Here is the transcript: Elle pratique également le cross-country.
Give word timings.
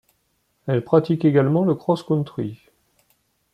Elle 0.65 0.83
pratique 0.83 1.25
également 1.25 1.63
le 1.63 1.75
cross-country. 1.75 2.59